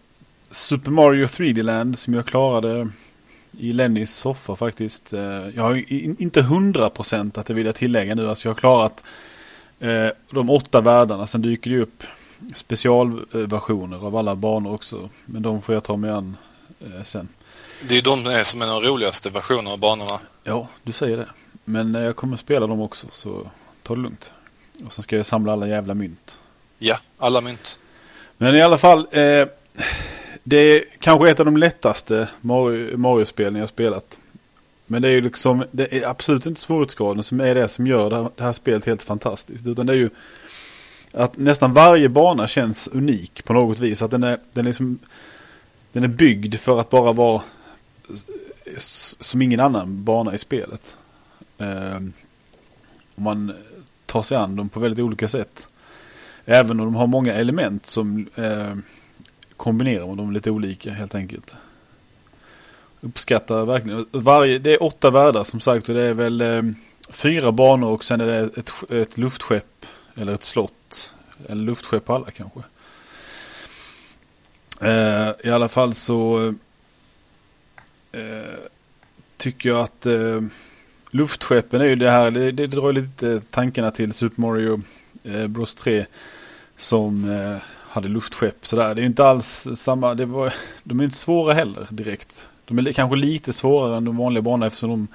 [0.51, 2.89] Super Mario 3D Land som jag klarade
[3.59, 5.13] i Lennys soffa faktiskt.
[5.13, 5.93] Eh, jag har
[6.23, 8.29] inte hundra procent att det vill jag tillägga nu.
[8.29, 9.05] Alltså jag har klarat
[9.81, 11.27] eh, de åtta världarna.
[11.27, 12.03] Sen dyker det upp
[12.55, 15.11] specialversioner av alla banor också.
[15.25, 16.37] Men de får jag ta mig an
[16.81, 17.29] eh, sen.
[17.89, 20.21] Det är de som är de roligaste versionerna av banorna.
[20.45, 21.29] Ja, du säger det.
[21.69, 23.51] Men jag kommer spela dem också så
[23.83, 24.33] ta det lugnt.
[24.87, 26.41] Och sen ska jag samla alla jävla mynt.
[26.79, 27.79] Ja, alla mynt.
[28.37, 28.99] Men i alla fall.
[28.99, 29.49] Eh,
[30.45, 34.21] det är kanske ett av de lättaste Mario-spelen jag spelat.
[34.87, 38.11] Men det är ju liksom, det är absolut inte svårighetsgraden som är det som gör
[38.11, 39.67] det här, det här, spelet helt fantastiskt.
[39.67, 40.11] Utan det är ju
[41.13, 44.03] att nästan varje bana känns unik på något vis.
[44.03, 44.99] Att den är, den är, liksom,
[45.93, 47.43] den är byggd för att bara vara
[49.21, 50.97] som ingen annan bana i spelet.
[51.59, 52.01] Eh,
[53.15, 53.53] och man
[54.07, 55.69] tar sig an dem på väldigt olika sätt.
[56.45, 58.75] Även om de har många element som eh,
[59.57, 61.57] kombinerar man dem lite olika helt enkelt.
[63.01, 64.07] Uppskattar verkligen.
[64.13, 66.63] Varje, det är åtta världar som sagt och det är väl eh,
[67.09, 71.13] fyra banor och sen är det ett, ett luftskepp eller ett slott.
[71.49, 72.61] Eller luftskepp på alla kanske.
[74.81, 76.55] Eh, I alla fall så
[78.13, 78.59] eh,
[79.37, 80.41] tycker jag att eh,
[81.11, 84.83] luftskeppen är ju det här, det, det drar lite tankarna till Super Mario
[85.25, 86.07] eh, Bros 3
[86.77, 88.95] som eh, hade luftskepp sådär.
[88.95, 92.49] Det är inte alls samma, det var, de är inte svåra heller direkt.
[92.65, 95.09] De är kanske lite svårare än de vanliga banorna eftersom de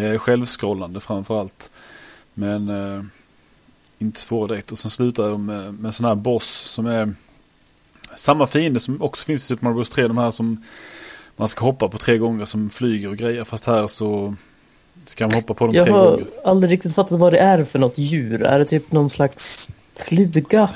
[0.00, 1.70] är självskrollande framförallt.
[2.34, 3.02] Men eh,
[3.98, 4.72] inte svåra direkt.
[4.72, 7.14] Och sen slutar de med, med sån här boss som är
[8.16, 10.08] samma fiende som också finns i Super Mario Bros 3.
[10.08, 10.64] De här som
[11.36, 13.44] man ska hoppa på tre gånger som flyger och grejer.
[13.44, 14.36] Fast här så
[15.06, 16.04] ska man hoppa på dem Jag tre gånger.
[16.04, 18.42] Jag har aldrig riktigt fattat vad det är för något djur.
[18.42, 20.68] Är det typ någon slags fluga?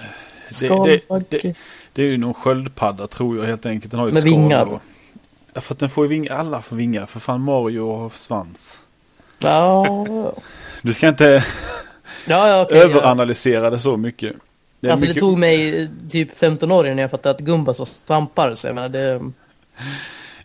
[0.60, 1.54] Det, det, det,
[1.92, 3.90] det, är ju någon sköldpadda tror jag helt enkelt.
[3.90, 4.66] Den har ju Med vingar?
[4.66, 4.82] Och,
[5.54, 6.36] ja, för att den får ju vingar.
[6.36, 7.06] Alla får vingar.
[7.06, 8.80] För fan Mario har svans.
[9.38, 9.84] Ja.
[10.82, 11.24] Du ska inte
[12.26, 14.36] ja, ja, okay, överanalysera det så mycket.
[14.80, 15.14] Det alltså mycket...
[15.14, 18.54] det tog mig eh, typ 15 år innan jag fattade att Gumbas var svampar.
[18.54, 19.20] Så jag menar, det...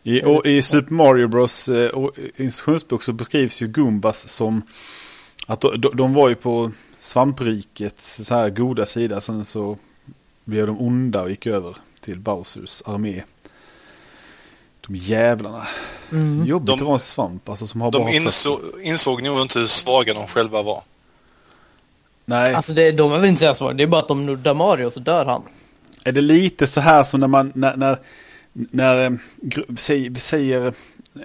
[0.04, 1.92] I, och, I Super Mario Bros eh,
[2.36, 4.62] instruktionsbok så beskrivs ju Gumbas som
[5.48, 9.22] att de, de, var ju på svamprikets så här goda sida.
[9.22, 9.78] Sen så
[10.46, 13.24] blev de onda och gick över till Bowsers armé.
[14.88, 15.68] De jävlarna.
[16.12, 16.46] Mm.
[16.46, 19.68] Jobbigt de, att vara en svamp alltså, som har De insåg, insåg nog inte hur
[19.68, 20.84] svaga de själva var.
[22.26, 22.54] Nej.
[22.54, 24.92] Alltså det, de är väl inte så svåra, det är bara att de nuddar Mario
[24.92, 25.44] så dör han.
[26.06, 27.98] Är det lite så här som när man, när, när,
[28.54, 29.12] när eh,
[30.10, 30.74] vi säger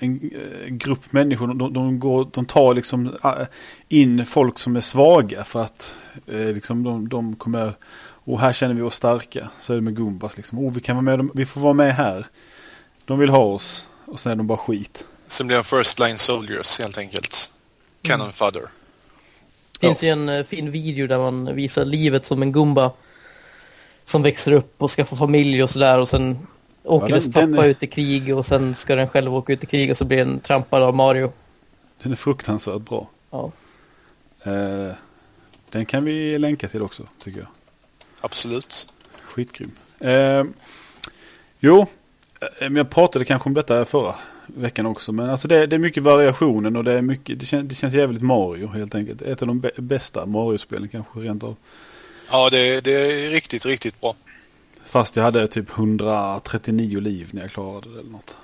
[0.01, 3.33] en eh, grupp människor, de, de, går, de tar liksom eh,
[3.89, 8.75] in folk som är svaga för att eh, liksom de, de kommer, och här känner
[8.75, 9.51] vi oss starka.
[9.61, 11.73] Så är det med Gumbas liksom, oh vi kan vara med, de- vi får vara
[11.73, 12.27] med här.
[13.05, 15.07] De vill ha oss och sen är de bara skit.
[15.27, 17.53] Sen blir de first line soldiers helt enkelt.
[18.03, 18.63] Cannon fodder.
[19.81, 22.91] Det finns ju en eh, fin video där man visar livet som en Gumba
[24.05, 26.47] som växer upp och ska få familj och sådär och sen
[26.85, 29.53] åker den- dess pappa den är- ut i krig och sen ska den själv åka
[29.53, 31.33] ut i krig och så blir den trampad av Mario.
[32.03, 33.09] Den är fruktansvärt bra.
[33.31, 33.53] Ja.
[34.45, 34.95] Eh,
[35.71, 37.49] den kan vi länka till också tycker jag.
[38.21, 38.89] Absolut.
[39.23, 39.71] Skitgrym.
[40.01, 40.45] Eh,
[41.61, 41.81] jo,
[42.41, 44.15] eh, men jag pratade kanske om detta förra
[44.47, 45.13] veckan också.
[45.13, 47.95] Men alltså det, det är mycket variationen och det är mycket, det, kän, det känns
[47.95, 49.23] jävligt Mario helt enkelt.
[49.23, 51.57] Ett av de bä- bästa Mario-spelen kanske rent av.
[52.31, 54.15] Ja, det, det är riktigt, riktigt bra.
[54.95, 58.37] Fast jag hade typ 139 liv när jag klarade det eller något.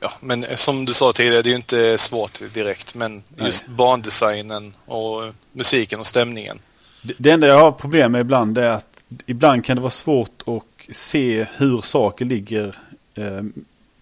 [0.00, 2.94] Ja, men som du sa tidigare, det är ju inte svårt direkt.
[2.94, 6.58] Men just bandesignen och musiken och stämningen.
[7.02, 10.42] Det, det enda jag har problem med ibland är att ibland kan det vara svårt
[10.46, 12.76] att se hur saker ligger
[13.14, 13.42] eh,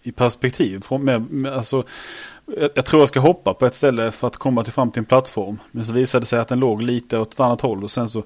[0.02, 0.80] i perspektiv.
[0.80, 1.84] Från, med, med, alltså,
[2.46, 5.00] jag, jag tror jag ska hoppa på ett ställe för att komma till fram till
[5.00, 5.58] en plattform.
[5.70, 8.08] Men så visade det sig att den låg lite åt ett annat håll och sen
[8.08, 8.22] så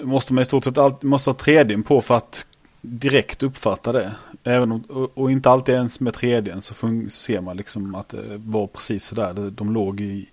[0.00, 2.46] måste man i stort sett alltid, måste ha 3D på för att
[2.80, 4.14] direkt uppfatta det.
[4.44, 6.74] Även om, och, och inte alltid ens med 3D så
[7.10, 9.34] ser man liksom att det var precis sådär.
[9.34, 10.28] De, de låg i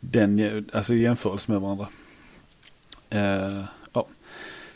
[0.00, 1.88] den, alltså i jämförelse med varandra.
[3.10, 4.06] Eh, ja.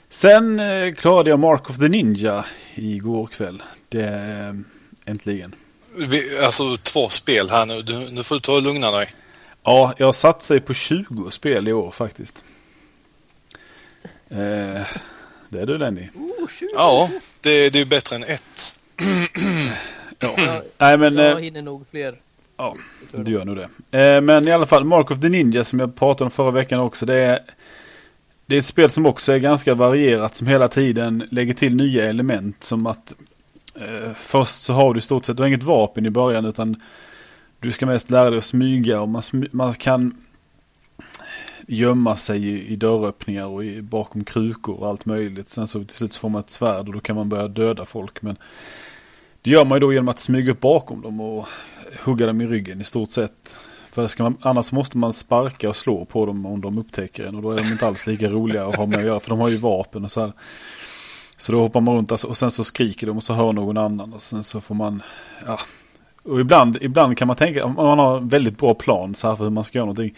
[0.09, 3.63] Sen eh, klarade jag Mark of the Ninja igår kväll.
[3.89, 5.55] Det eh, äntligen.
[5.97, 7.83] Vi, alltså två spel här nu.
[7.83, 9.15] Du, nu får du ta och lugna dig.
[9.63, 12.45] Ja, jag har satt sig på 20 spel i år faktiskt.
[14.35, 14.87] Eh,
[15.49, 16.09] det är du Lenny.
[16.75, 18.77] Ja, det, det är ju bättre än ett.
[20.19, 20.63] Ja.
[20.79, 22.21] Nej men, jag eh, hinner nog fler.
[22.57, 22.77] ja,
[23.13, 23.99] du gör nog det.
[23.99, 26.81] Eh, men i alla fall, Mark of the Ninja som jag pratade om förra veckan
[26.81, 27.07] också.
[27.07, 27.39] Det är,
[28.47, 32.05] det är ett spel som också är ganska varierat som hela tiden lägger till nya
[32.05, 32.63] element.
[32.63, 33.15] Som att
[33.75, 36.77] eh, först så har du i stort sett, du har inget vapen i början utan
[37.61, 40.25] du ska mest lära dig att smyga och man, smy, man kan
[41.67, 45.49] gömma sig i, i dörröppningar och i, bakom krukor och allt möjligt.
[45.49, 47.85] Sen så till slut så får man ett svärd och då kan man börja döda
[47.85, 48.23] folk.
[48.23, 48.37] Men
[49.43, 51.47] det gör man ju då genom att smyga upp bakom dem och
[52.05, 53.59] hugga dem i ryggen i stort sett.
[53.91, 57.35] För ska man, annars måste man sparka och slå på dem om de upptäcker en
[57.35, 59.41] och då är de inte alls lika roliga att ha med att göra för de
[59.41, 60.33] har ju vapen och så här.
[61.37, 64.13] Så då hoppar man runt och sen så skriker de och så hör någon annan
[64.13, 65.03] och sen så får man,
[65.47, 65.59] ja.
[66.23, 69.37] Och ibland, ibland kan man tänka, om man har en väldigt bra plan så här
[69.37, 70.15] för hur man ska göra någonting.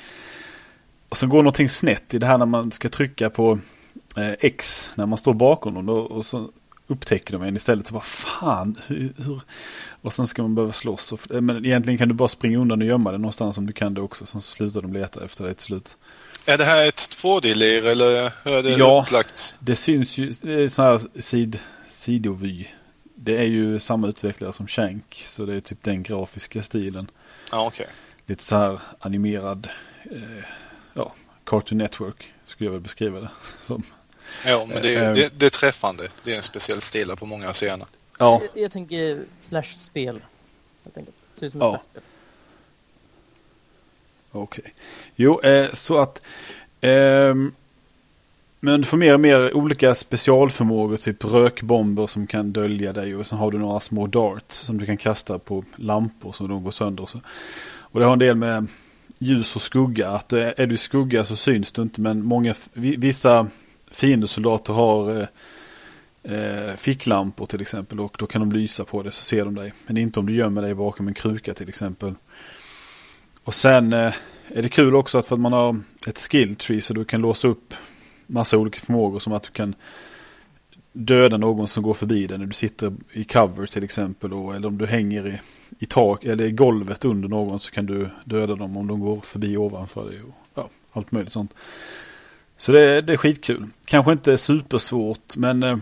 [1.08, 3.58] Och så går någonting snett i det här när man ska trycka på
[4.16, 6.48] eh, X när man står bakom dem då, och så
[6.86, 7.86] upptäcker de en istället.
[7.86, 9.40] Så bara fan, hur, hur?
[10.02, 11.12] Och sen ska man behöva slåss.
[11.12, 13.94] Och, men egentligen kan du bara springa undan och gömma det någonstans om du kan
[13.94, 14.26] det också.
[14.26, 15.96] Sen så slutar de leta efter dig till slut.
[16.46, 19.02] Är det här ett 2D-lir eller hur är det Ja.
[19.06, 19.54] upplagt?
[19.58, 20.32] Det syns ju,
[20.70, 21.58] sån här sid,
[21.90, 22.66] sidovy.
[23.14, 25.22] Det är ju samma utvecklare som Shank.
[25.26, 27.10] Så det är typ den grafiska stilen.
[27.52, 27.86] Ja, okej.
[28.26, 29.68] Lite så här animerad,
[30.10, 30.44] eh,
[30.96, 31.12] ja,
[31.44, 33.28] Cartoon Network skulle jag väl beskriva det
[33.60, 33.82] som.
[34.46, 36.08] Ja, men det, Eh, är- det, det är träffande.
[36.24, 37.86] Det är en speciell stil på många scener.
[38.18, 40.20] Ja, Jag, jag tänker flashspel.
[41.38, 41.82] Ser ut som Ja.
[44.32, 44.74] Okej.
[45.16, 46.24] Jo, eh, så att...
[46.80, 47.52] ehm,
[48.60, 53.26] men du får mer och mer olika specialförmågor, typ rökbomber som kan dölja dig och
[53.26, 56.70] sen har du några små darts som du kan kasta på lampor så de går
[56.70, 57.02] sönder.
[57.02, 57.20] Och, så.
[57.66, 58.66] och det har en del med
[59.18, 63.48] ljus och skugga, att är du i skugga så syns du inte men många, vissa
[63.90, 65.26] fiendesoldater har eh,
[66.34, 69.72] eh, ficklampor till exempel och då kan de lysa på det så ser de dig.
[69.86, 72.14] Men inte om du gömmer dig bakom en kruka till exempel.
[73.44, 74.14] Och sen eh,
[74.48, 77.20] är det kul också att för att man har ett skill tree så du kan
[77.20, 77.74] låsa upp
[78.26, 79.74] massa olika förmågor som att du kan
[80.92, 84.32] döda någon som går förbi dig när du sitter i cover till exempel.
[84.32, 85.40] Och, eller om du hänger i,
[85.78, 89.20] i tak eller i golvet under någon så kan du döda dem om de går
[89.20, 90.22] förbi ovanför dig.
[90.22, 91.54] Och, ja, allt möjligt sånt.
[92.58, 93.66] Så det, det är skitkul.
[93.84, 95.76] Kanske inte supersvårt men eh,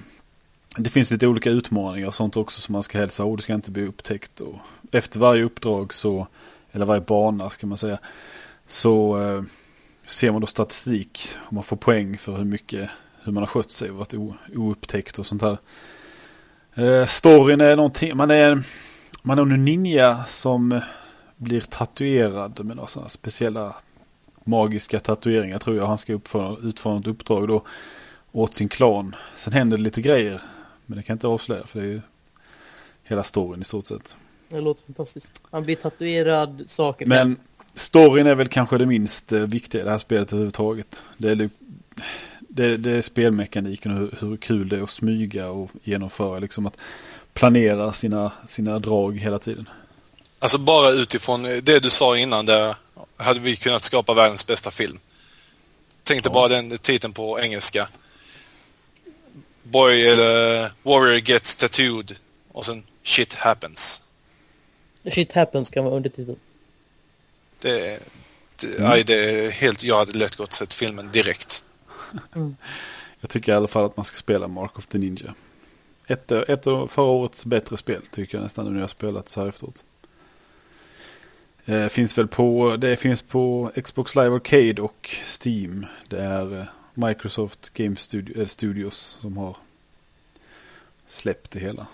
[0.77, 3.25] det finns lite olika utmaningar och sånt också som man ska hälsa.
[3.25, 4.41] Och du ska inte bli upptäckt.
[4.41, 4.59] Och
[4.93, 6.27] efter varje uppdrag så
[6.73, 7.99] eller varje bana ska man säga,
[8.67, 9.43] så eh,
[10.07, 12.91] ser man då statistik och man får poäng för hur mycket,
[13.25, 15.59] hur man har skött sig och varit o, oupptäckt och sånt här.
[16.75, 18.63] Eh, storyn är någonting, man är,
[19.27, 20.81] man är en ninja som
[21.37, 23.77] blir tatuerad med några sådana speciella
[24.45, 27.65] magiska tatueringar tror jag han ska uppföra, utföra ett uppdrag då
[28.33, 29.15] åt sin klan.
[29.37, 30.41] Sen händer det lite grejer.
[30.87, 32.01] Men det kan jag inte avslöja för det är ju
[33.03, 34.17] hela storyn i stort sett.
[34.49, 35.43] Det låter fantastiskt.
[35.51, 37.07] Han blir tatuerad, saker.
[37.07, 37.37] Men
[37.75, 41.03] storyn är väl kanske det minst eh, viktiga i det här spelet överhuvudtaget.
[41.19, 41.51] Det är,
[42.41, 46.39] det, det är spelmekaniken och hur, hur kul det är att smyga och genomföra.
[46.39, 46.79] Liksom att
[47.35, 49.69] planera sina, sina drag hela tiden.
[50.39, 52.75] Alltså bara utifrån det du sa innan där
[53.17, 54.99] hade vi kunnat skapa världens bästa film.
[56.03, 56.35] Tänk dig ja.
[56.35, 57.89] bara den titeln på engelska.
[59.63, 62.19] Boy eller Warrior gets tattooed
[62.53, 64.03] och sen Shit happens.
[65.13, 66.39] Shit happens kan vara undertiteln.
[67.61, 68.01] Det,
[68.57, 68.91] det, mm.
[68.91, 71.65] aj, det är helt, jag hade lätt gått sett filmen direkt.
[72.35, 72.57] Mm.
[73.21, 75.35] Jag tycker i alla fall att man ska spela Mark of the Ninja.
[76.07, 79.29] Ett, ett av förra årets bättre spel tycker jag nästan nu när jag har spelat
[79.29, 79.85] så här efteråt.
[81.65, 85.11] Eh, finns väl på, det finns på Xbox Live Arcade och
[85.43, 85.87] Steam.
[86.09, 86.65] Det är eh,
[86.95, 89.57] Microsoft Game Studio, äh, Studios som har
[91.07, 91.87] släppt det hela.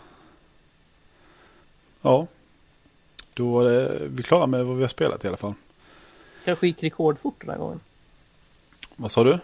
[2.02, 2.26] Ja,
[3.34, 5.54] då är vi klara med vad vi har spelat i alla fall.
[6.44, 7.80] Kanske gick rekordfort den här gången.
[8.96, 9.38] Vad sa du?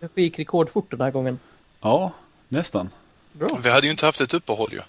[0.00, 1.38] Kanske gick rekordfort den här gången.
[1.80, 2.12] Ja,
[2.48, 2.90] nästan.
[3.32, 3.60] Bra.
[3.62, 4.80] Vi hade ju inte haft ett uppehåll ju.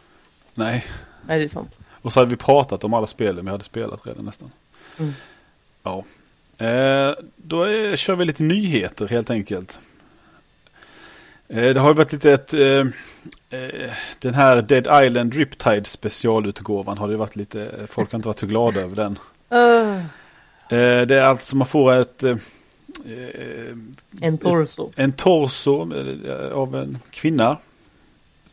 [0.54, 0.86] Nej.
[1.27, 1.80] Nej, det är sant.
[2.01, 4.51] Och så hade vi pratat om alla spelen vi hade spelat redan nästan.
[4.99, 5.13] Mm.
[5.84, 6.04] Ja.
[6.58, 9.80] Eh, då är, kör vi lite nyheter helt enkelt.
[11.47, 12.54] Eh, det har varit lite ett...
[12.54, 12.86] Eh,
[14.19, 17.71] den här Dead Island Riptide specialutgåvan har det varit lite...
[17.88, 19.19] Folk har inte varit så glada över den.
[19.54, 20.06] Uh.
[21.06, 22.23] det är alltså man får ett...
[24.21, 24.89] en torso.
[24.89, 25.93] Ett, en torso
[26.54, 27.58] av en kvinna.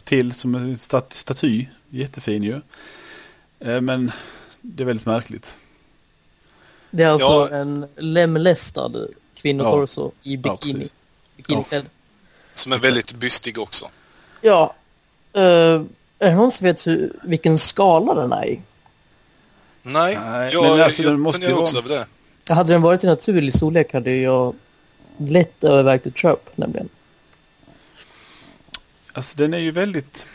[0.09, 1.67] Till som en stat staty.
[1.89, 2.61] Jättefin ju.
[3.81, 4.13] men
[4.61, 5.55] det är väldigt märkligt.
[6.91, 7.57] Det är alltså ja.
[7.57, 8.93] en lemlästad
[9.35, 10.33] kvinnotorso ja.
[10.33, 10.85] i bikini.
[10.85, 10.89] Ja,
[11.37, 11.87] Bikiniklädd.
[12.55, 13.89] Som är väldigt bystig också.
[14.41, 14.75] Ja.
[15.37, 15.85] Uh, är
[16.19, 18.61] det någon som vet hur, vilken skala den är i?
[19.83, 21.89] Nej, Nej jag, men alltså, jag, den måste funderar också över
[22.47, 22.55] det.
[22.55, 24.55] Hade den varit i naturlig storlek hade jag
[25.17, 26.89] lätt övervägt ett köp nämligen.
[29.19, 30.27] Alltså den är ju väldigt...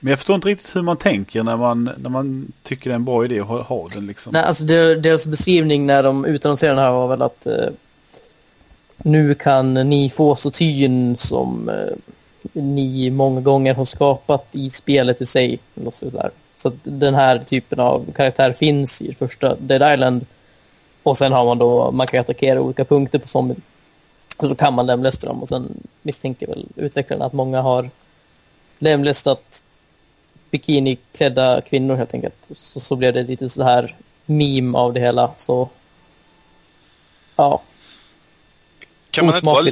[0.00, 2.96] Men jag förstår inte riktigt hur man tänker när man, när man tycker det är
[2.96, 4.06] en bra idé att ha, ha den.
[4.06, 4.32] Liksom.
[4.32, 7.68] Nej, alltså deras beskrivning när de utannonserade den här var väl att eh,
[8.96, 11.96] nu kan ni få statyn som eh,
[12.52, 15.58] ni många gånger har skapat i spelet i sig.
[16.56, 20.26] Så, att den här typen av karaktär finns i första Dead Island.
[21.02, 23.62] Och sen har man då, man kan attackera olika punkter på zombien.
[24.40, 27.90] Så då kan man lemlästa dem och sen misstänker väl utvecklarna att många har
[28.78, 29.62] lemlästat
[30.50, 32.34] bikiniklädda kvinnor helt enkelt.
[32.56, 35.30] Så, så blev det lite så här meme av det hela.
[35.38, 35.68] Så
[37.36, 37.62] ja.
[39.10, 39.64] Kan man, inte bara,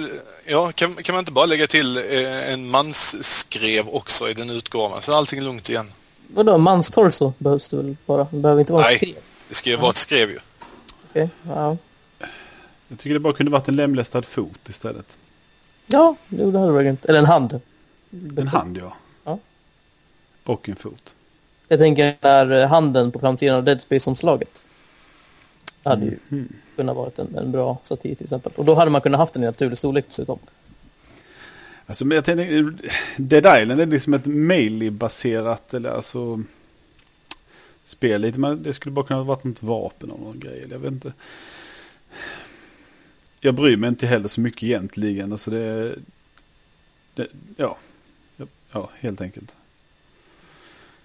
[0.47, 5.03] ja, kan, kan man inte bara lägga till eh, en mansskrev också i den utgåvan
[5.03, 5.93] så är allting lugnt igen?
[6.35, 8.27] Vadå, manstorso behövs det väl bara?
[8.31, 9.15] Det behöver inte vara Nej, ett skrev.
[9.49, 10.39] det ska ju vara ett skrev ju.
[11.11, 11.77] Okej, okay, ja.
[12.93, 15.19] Jag tycker det bara kunde varit en lemlästad fot istället.
[15.87, 17.05] Ja, jo, det hade varit grymt.
[17.05, 17.61] Eller en hand.
[18.37, 18.97] En hand, ja.
[19.25, 19.39] ja.
[20.45, 21.15] Och en fot.
[21.69, 24.67] Jag tänker när handen på framtiden av Dead Space-omslaget.
[25.83, 26.53] Hade ju mm.
[26.77, 28.53] kunnat vara en, en bra satir till exempel.
[28.57, 30.39] Och då hade man kunnat haft den i naturlig storlek dessutom.
[31.87, 32.73] Alltså, men jag tänkte,
[33.17, 36.43] Dead Island är liksom ett melee-baserat, eller alltså
[37.85, 38.39] spel lite.
[38.39, 40.67] Men det skulle bara kunna vara något vapen av någon grej.
[40.71, 41.13] Jag vet inte.
[43.45, 45.33] Jag bryr mig inte heller så mycket egentligen.
[45.33, 45.95] Alltså det,
[47.15, 47.27] det
[47.57, 47.77] ja,
[48.73, 49.57] ja, helt enkelt.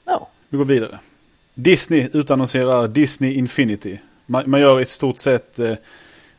[0.05, 0.29] Ja.
[0.49, 0.99] Vi går vidare.
[1.53, 3.97] Disney utannonserar Disney Infinity.
[4.25, 5.75] Man, man gör i stort sett eh,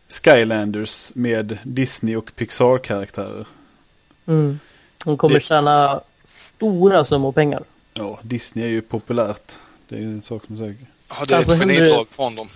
[0.08, 3.46] Skylanders med Disney och Pixar-karaktärer.
[4.26, 4.58] Mm.
[5.04, 5.40] De kommer det...
[5.40, 7.62] tjäna stora summor pengar.
[7.94, 9.52] Ja, Disney är ju populärt.
[9.88, 10.87] Det är en sak som är säker.
[11.08, 12.48] Ja, det är alltså, ett genidrag från dem.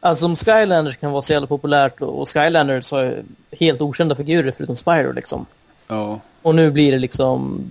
[0.00, 4.76] Alltså om Skylanders kan vara så jävla populärt och Skylanders har helt okända figurer förutom
[4.76, 5.46] Spyro liksom.
[5.88, 6.20] Ja.
[6.42, 7.64] Och nu blir det liksom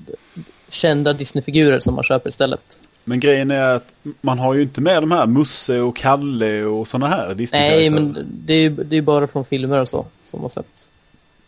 [0.69, 2.79] kända Disney-figurer som man köper istället.
[3.03, 6.87] Men grejen är att man har ju inte med de här Musse och Kalle och
[6.87, 10.05] sådana här disney Nej, men det är ju det är bara från filmer och så
[10.23, 10.87] som har sett.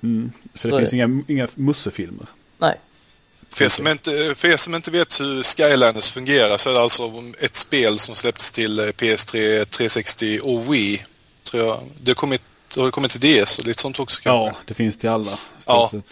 [0.04, 2.26] Mm, för det så finns inga, inga Musse-filmer.
[2.58, 2.76] Nej.
[3.54, 6.82] För er, som inte, för er som inte vet hur Skylanders fungerar så är det
[6.82, 11.04] alltså ett spel som släpptes till eh, PS3, 360 och Wii.
[11.44, 11.80] Tror jag.
[12.02, 12.42] Det har kommit,
[12.78, 14.58] har det kommit till DS och lite sånt också kanske?
[14.58, 15.40] Ja, det finns till alla.
[15.68, 15.86] Ja.
[15.86, 16.04] iPhone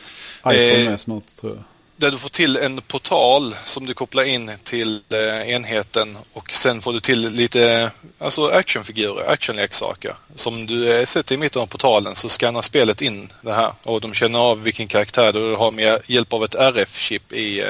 [0.43, 1.63] eh, är snart tror jag
[1.99, 6.81] där du får till en portal som du kopplar in till eh, enheten och sen
[6.81, 10.13] får du till lite alltså actionfigurer, actionleksaker.
[10.35, 14.01] Som du eh, sätter i mitten av portalen så skannar spelet in det här och
[14.01, 17.67] de känner av vilken karaktär du har med hjälp av ett RF-chip i eh,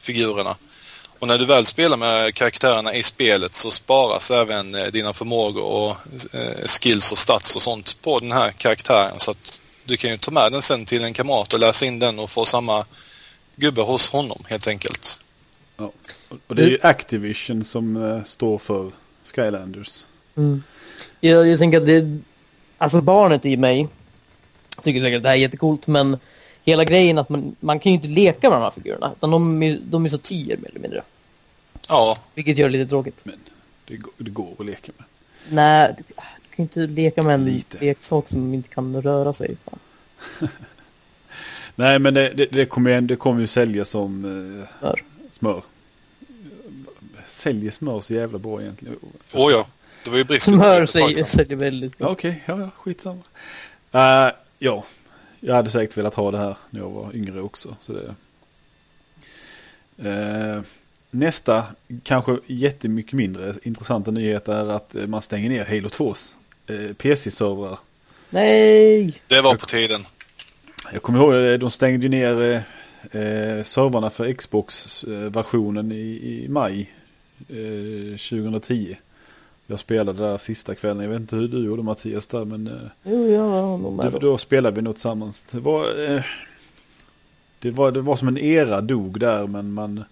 [0.00, 0.56] figurerna.
[1.18, 5.64] Och när du väl spelar med karaktärerna i spelet så sparas även eh, dina förmågor
[5.64, 5.96] och
[6.32, 9.20] eh, skills och stats och sånt på den här karaktären.
[9.20, 11.98] Så att du kan ju ta med den sen till en kamrat och läsa in
[11.98, 12.84] den och få samma
[13.56, 15.20] gubbe hos honom helt enkelt.
[15.76, 15.92] Ja.
[16.46, 18.90] Och det är ju Activision som uh, står för
[19.24, 20.06] Skylanders.
[20.36, 20.62] Mm.
[21.20, 22.18] Jag, jag tänker att det,
[22.78, 23.88] alltså barnet i mig
[24.82, 26.18] tycker säkert att det här är jättecoolt men
[26.64, 29.62] hela grejen att man, man kan ju inte leka med de här figurerna utan de,
[29.62, 31.02] är, de är så tyr mer eller mindre.
[31.88, 32.18] Ja.
[32.34, 33.24] Vilket gör det lite tråkigt.
[33.24, 33.38] Men
[33.84, 35.06] det, det går att leka med.
[35.48, 36.14] Nej, du, du
[36.56, 37.78] kan ju inte leka med en lite.
[37.80, 39.56] leksak som inte kan röra sig.
[41.78, 45.00] Nej, men det, det, det kommer det kommer ju sälja som eh, smör.
[45.30, 45.62] smör.
[47.26, 48.96] Säljer smör så jävla bra egentligen.
[49.34, 49.66] Åh oh, ja,
[50.04, 50.86] det var ju brist Smör
[51.26, 52.08] säljer väldigt bra.
[52.08, 53.22] Okej, okay, ja, ja, skitsamma.
[53.94, 54.84] Uh, ja,
[55.40, 57.76] jag hade säkert velat ha det här när jag var yngre också.
[57.80, 58.14] Så det,
[60.08, 60.62] uh,
[61.10, 61.64] nästa,
[62.02, 66.34] kanske jättemycket mindre intressanta nyhet är att man stänger ner Halo 2s
[66.70, 67.78] uh, PC-servrar.
[68.30, 69.22] Nej!
[69.26, 70.06] Det var på tiden.
[70.92, 72.54] Jag kommer ihåg att de stängde ner
[73.02, 76.92] eh, servrarna för Xbox-versionen i, i maj
[77.48, 78.96] eh, 2010.
[79.66, 81.02] Jag spelade där sista kvällen.
[81.02, 82.66] Jag vet inte hur du gjorde Mattias där men...
[82.66, 82.72] Eh,
[83.02, 84.18] jo, jag var med då.
[84.18, 85.46] då spelade vi något tillsammans.
[85.50, 86.22] Det var, eh,
[87.58, 90.04] det var, det var som en era dog där men man...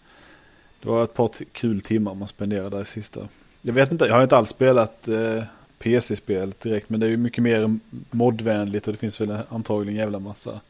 [0.82, 3.20] Det var ett par kul timmar man spenderade där i sista.
[3.62, 5.42] Jag vet inte, jag har inte alls spelat eh,
[5.78, 6.90] PC-spel direkt.
[6.90, 7.78] Men det är ju mycket mer
[8.10, 10.60] modvänligt och det finns väl antagligen jävla massa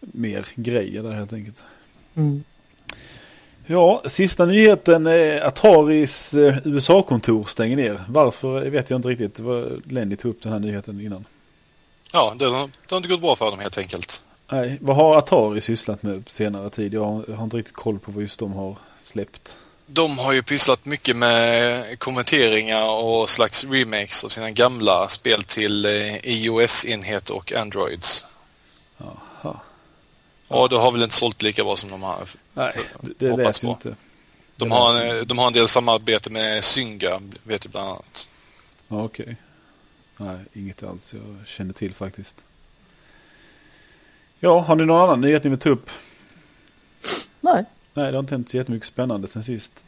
[0.00, 1.64] mer grejer där helt enkelt.
[2.14, 2.44] Mm.
[3.66, 8.00] Ja, sista nyheten är Ataris eh, USA-kontor stänger ner.
[8.08, 9.40] Varför vet jag inte riktigt.
[9.84, 11.24] Lenny tog upp den här nyheten innan.
[12.12, 14.24] Ja, det har, det har inte gått bra för dem helt enkelt.
[14.50, 16.94] Nej, vad har Atari sysslat med på senare tid?
[16.94, 19.58] Jag har, jag har inte riktigt koll på vad just de har släppt.
[19.86, 25.86] De har ju pysslat mycket med kommenteringar och slags remakes av sina gamla spel till
[25.86, 28.26] eh, iOS-enheter och Androids.
[28.98, 29.60] Jaha.
[30.48, 32.72] Ja, det har väl inte sålt lika bra som de har Nej,
[33.18, 33.66] det, lät på.
[33.66, 33.96] inte.
[34.56, 38.28] De har, de har en del samarbete med Synga, vet du bland annat.
[38.88, 39.22] Ja, okej.
[39.22, 39.36] Okay.
[40.16, 42.44] Nej, inget alls jag känner till faktiskt.
[44.40, 45.90] Ja, har ni någon annan nyhet ni vill ta upp?
[47.40, 47.64] Nej.
[47.96, 49.84] Nej, det har inte hänt så jättemycket spännande sen sist.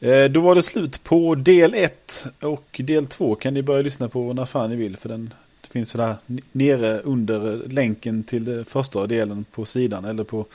[0.00, 4.08] Eh, då var det slut på del 1 och del 2 kan ni börja lyssna
[4.08, 4.96] på när fan ni vill.
[4.96, 5.34] För den
[5.70, 6.16] finns där
[6.52, 10.46] nere under länken till den första delen på sidan eller på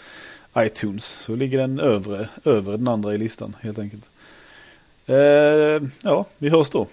[0.58, 1.06] iTunes.
[1.06, 4.10] Så ligger den övre, över den andra i listan helt enkelt.
[5.06, 5.16] Eh,
[6.04, 6.88] ja, vi hörs då.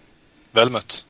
[0.52, 1.06] Väl mött.